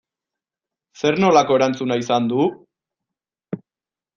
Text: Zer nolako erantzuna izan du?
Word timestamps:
Zer 1.01 1.19
nolako 1.25 1.59
erantzuna 1.59 1.99
izan 2.05 2.31
du? 2.33 2.49